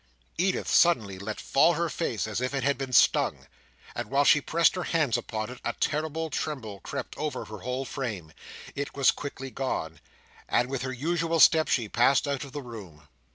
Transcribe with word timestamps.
Edith 0.39 0.67
suddenly 0.67 1.19
let 1.19 1.39
fall 1.39 1.73
her 1.73 1.87
face, 1.87 2.25
as 2.25 2.41
if 2.41 2.55
it 2.55 2.63
had 2.63 2.75
been 2.75 2.91
stung, 2.91 3.45
and 3.93 4.09
while 4.09 4.23
she 4.23 4.41
pressed 4.41 4.73
her 4.73 4.85
hands 4.85 5.15
upon 5.15 5.51
it, 5.51 5.59
a 5.63 5.73
terrible 5.73 6.31
tremble 6.31 6.79
crept 6.79 7.15
over 7.19 7.45
her 7.45 7.59
whole 7.59 7.85
frame. 7.85 8.33
It 8.73 8.95
was 8.95 9.11
quickly 9.11 9.51
gone; 9.51 9.99
and 10.49 10.71
with 10.71 10.81
her 10.81 10.91
usual 10.91 11.39
step, 11.39 11.67
she 11.67 11.87
passed 11.87 12.27
out 12.27 12.43
of 12.43 12.51
the 12.51 12.63
room. 12.63 13.09